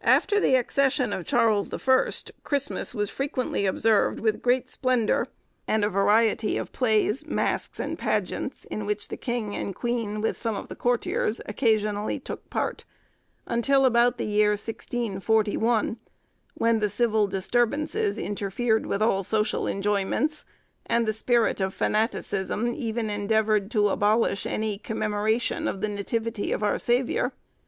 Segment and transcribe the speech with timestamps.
[0.00, 5.28] After the accession of Charles the First, Christmas was frequently observed with great splendour,
[5.68, 10.36] and a variety of plays, masks, and pageants, in which the king and queen, with
[10.36, 12.84] some of the courtiers, occasionally took part,
[13.46, 15.96] until about the year 1641,
[16.54, 20.44] when the civil disturbances interfered with all social enjoyments,
[20.86, 26.64] and the spirit of fanaticism even endeavoured to abolish any commemoration of the Nativity of
[26.64, 27.32] our Saviour.